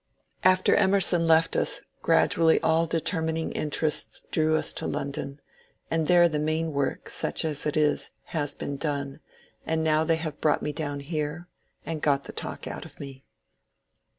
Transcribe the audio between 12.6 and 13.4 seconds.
out of me.